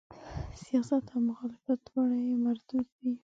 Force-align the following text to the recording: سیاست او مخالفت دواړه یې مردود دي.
سیاست 0.63 1.03
او 1.13 1.19
مخالفت 1.29 1.77
دواړه 1.87 2.17
یې 2.27 2.35
مردود 2.45 2.87
دي. 2.99 3.11